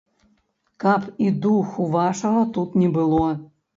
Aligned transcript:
Каб 0.83 1.01
і 1.25 1.27
духу 1.45 1.85
вашага 1.97 2.41
тут 2.59 2.69
не 2.85 2.89
было. 2.97 3.29